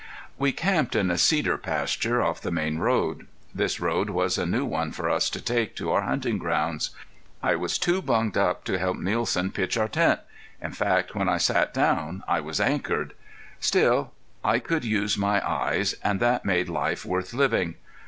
[0.39, 3.27] We camped in a cedar pasture off the main road.
[3.53, 6.89] This road was a new one for us to take to our hunting grounds.
[7.43, 10.19] I was too bunged up to help Nielsen pitch our tent.
[10.59, 13.13] In fact when I sat down I was anchored.
[13.59, 14.11] Still
[14.43, 17.75] I could use my eyes, and that made life worth living.